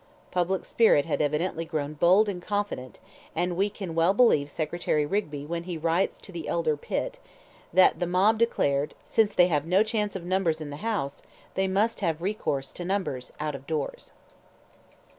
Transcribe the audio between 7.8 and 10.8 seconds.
"the mob" declared, "since they have no chance of numbers in the